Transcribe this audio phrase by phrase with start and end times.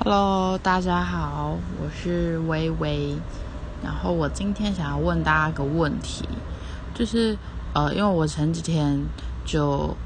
[0.00, 3.16] Hello，大家好，我是微微。
[3.82, 6.24] 然后我今天想要问大家一个问题，
[6.94, 7.36] 就是
[7.74, 9.04] 呃，因为我前几天
[9.44, 9.96] 就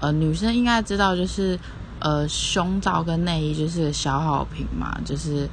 [0.00, 1.58] 呃，女生应该知道，就是
[1.98, 5.48] 呃，胸罩跟内衣就是消耗品嘛，就是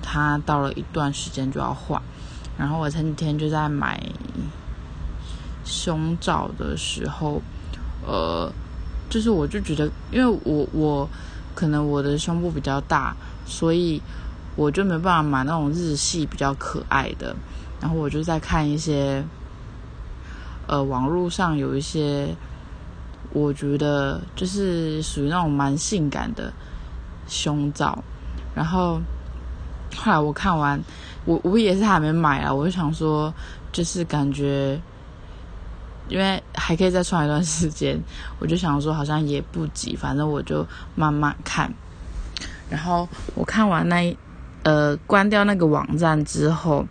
[0.00, 2.00] 它到了一段时间就要换。
[2.56, 4.00] 然后我前几天就在买
[5.64, 7.42] 胸罩的时候，
[8.06, 8.48] 呃，
[9.08, 11.08] 就是我就觉得，因为我我。
[11.54, 13.14] 可能我的胸部比较大，
[13.44, 14.00] 所以
[14.56, 17.34] 我就没办法买那种日系比较可爱的。
[17.80, 19.24] 然后我就在看一些，
[20.66, 22.34] 呃，网络上有一些，
[23.30, 26.52] 我觉得就是属于那种蛮性感的
[27.26, 27.98] 胸罩。
[28.54, 29.00] 然后
[29.96, 30.82] 后来我看完，
[31.24, 33.32] 我我也是还没买啊，我就想说，
[33.72, 34.80] 就是感觉。
[36.10, 37.98] 因为还可以再穿一段时间，
[38.40, 41.72] 我就想说好像也不急，反正我就慢慢看。
[42.68, 44.16] 然后我看完那
[44.64, 46.84] 呃关掉那个网站之后，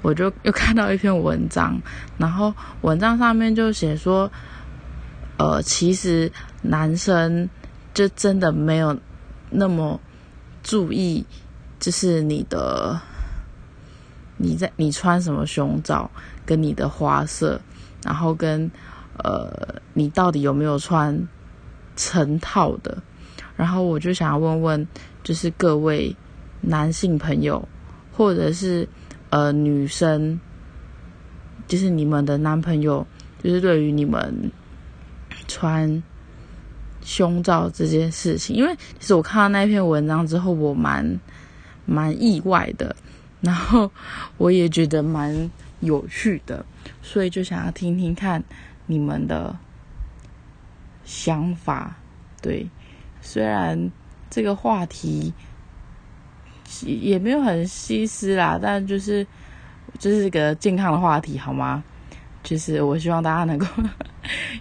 [0.00, 1.78] 我就又看到一篇文章，
[2.16, 4.30] 然后文章上面就写说，
[5.36, 7.48] 呃，其实男生
[7.92, 8.98] 就真的没有
[9.50, 10.00] 那么
[10.62, 11.24] 注意，
[11.78, 12.98] 就是你的
[14.38, 16.10] 你在你穿什么胸罩
[16.46, 17.60] 跟你的花色。
[18.04, 18.70] 然后跟，
[19.22, 21.28] 呃，你到底有没有穿
[21.96, 23.02] 成套的？
[23.56, 24.88] 然后我就想要问问，
[25.22, 26.14] 就是各位
[26.60, 27.68] 男性朋友，
[28.12, 28.88] 或者是
[29.30, 30.40] 呃女生，
[31.68, 33.06] 就是你们的男朋友，
[33.42, 34.50] 就是对于你们
[35.46, 36.02] 穿
[37.02, 41.20] 胸罩这件事情，因为其实我看到那篇文章之后，我蛮
[41.86, 42.96] 蛮意外的，
[43.40, 43.90] 然后
[44.38, 45.50] 我也觉得蛮。
[45.82, 46.64] 有趣的，
[47.02, 48.42] 所以就想要听听看
[48.86, 49.58] 你们的
[51.04, 51.96] 想法。
[52.40, 52.66] 对，
[53.20, 53.90] 虽然
[54.30, 55.34] 这个话题
[56.80, 59.26] 也没有很西施啦，但就是
[59.98, 61.84] 这是个健康的话题，好吗？
[62.42, 63.66] 就是我希望大家能够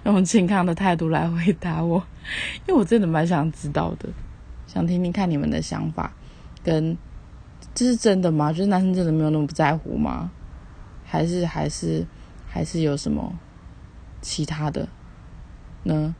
[0.03, 1.97] 用健康的态度来回答我，
[2.67, 4.07] 因为我真的蛮想知道的，
[4.67, 6.11] 想听听看你们的想法。
[6.63, 6.95] 跟
[7.73, 8.53] 这是真的吗？
[8.53, 10.29] 就是男生真的没有那么不在乎吗？
[11.03, 12.05] 还是还是
[12.53, 13.39] 还是有什么
[14.21, 14.89] 其他的
[15.83, 16.13] 呢？